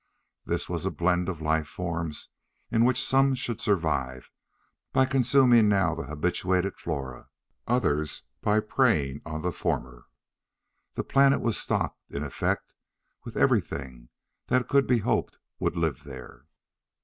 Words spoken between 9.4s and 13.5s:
the former. The planet was stocked, in effect, with